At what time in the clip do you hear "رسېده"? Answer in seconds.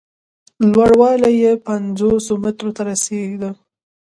2.89-3.49